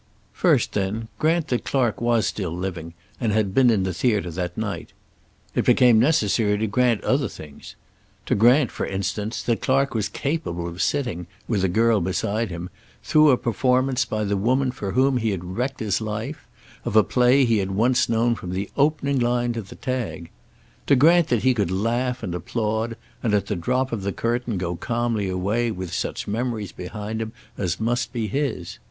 [0.33, 4.57] First then, grant that Clark was still living and had been in the theater that
[4.57, 4.93] night.
[5.53, 7.75] It became necessary to grant other things.
[8.25, 12.71] To grant, for instance, that Clark was capable of sitting, with a girl beside him,
[13.03, 16.47] through a performance by the woman for whom he had wrecked his life,
[16.83, 20.31] of a play he had once known from the opening line to the tag.
[20.87, 24.57] To grant that he could laugh and applaud, and at the drop of the curtain
[24.57, 28.79] go calmly away, with such memories behind him as must be his.